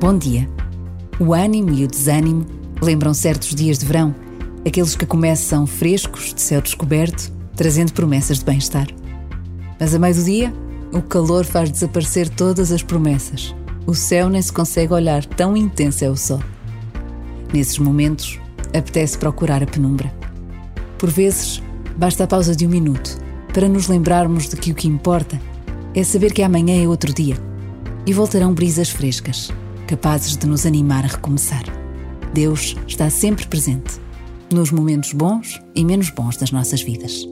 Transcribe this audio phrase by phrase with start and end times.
[0.00, 0.48] Bom dia.
[1.18, 2.46] O ânimo e o desânimo
[2.80, 4.14] lembram certos dias de verão,
[4.66, 8.86] aqueles que começam frescos, de céu descoberto, trazendo promessas de bem-estar.
[9.78, 10.54] Mas a meio do dia,
[10.90, 13.54] o calor faz desaparecer todas as promessas.
[13.86, 16.42] O céu nem se consegue olhar, tão intenso é o sol.
[17.52, 20.10] Nesses momentos, apetece procurar a penumbra.
[20.96, 21.62] Por vezes,
[21.94, 23.18] basta a pausa de um minuto
[23.52, 25.38] para nos lembrarmos de que o que importa
[25.94, 27.36] é saber que amanhã é outro dia
[28.06, 29.50] e voltarão brisas frescas,
[29.90, 31.64] capazes de nos animar a recomeçar.
[32.32, 34.00] Deus está sempre presente,
[34.54, 37.26] nos momentos bons e menos bons das nossas vidas.